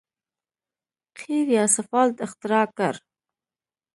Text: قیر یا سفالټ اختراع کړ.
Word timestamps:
قیر 1.19 1.47
یا 1.57 1.65
سفالټ 1.75 2.15
اختراع 2.25 2.65
کړ. 2.77 2.93